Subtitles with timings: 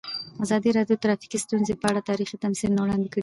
[0.43, 3.19] ازادي راډیو د ټرافیکي ستونزې په اړه تاریخي تمثیلونه وړاندې کړي.